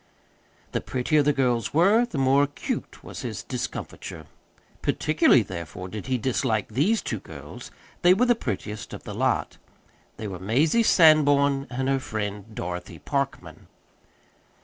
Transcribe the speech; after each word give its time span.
The 0.71 0.81
prettier 0.81 1.21
the 1.21 1.31
girls 1.31 1.75
were, 1.75 2.07
the 2.07 2.17
more 2.17 2.41
acute 2.41 3.03
was 3.03 3.21
his 3.21 3.43
discomfiture. 3.43 4.25
Particularly, 4.81 5.43
therefore, 5.43 5.89
did 5.89 6.07
he 6.07 6.17
dislike 6.17 6.69
these 6.69 7.03
two 7.03 7.19
girls 7.19 7.69
they 8.01 8.15
were 8.15 8.25
the 8.25 8.33
prettiest 8.33 8.95
of 8.95 9.03
the 9.03 9.13
lot. 9.13 9.57
They 10.17 10.27
were 10.27 10.39
Mazie 10.39 10.81
Sanborn 10.81 11.67
and 11.69 11.87
her 11.87 11.99
friend 11.99 12.45
Dorothy 12.55 12.97
Parkman. 12.97 13.67